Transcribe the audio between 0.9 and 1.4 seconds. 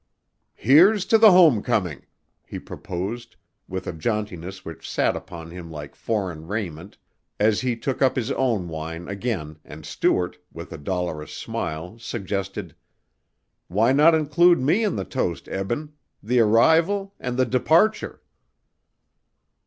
to the